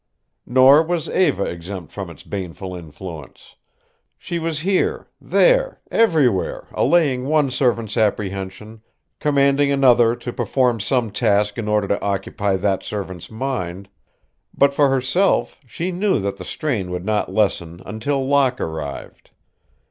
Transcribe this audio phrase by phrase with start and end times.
[0.47, 3.53] Nor was Eva exempt from its baneful influence.
[4.17, 8.81] She was here, there, everywhere, allaying one servant's apprehension,
[9.19, 13.89] commanding another to perform some task in order to occupy that servant's mind
[14.57, 19.29] but, for herself, she knew that the strain would not lessen until Locke arrived.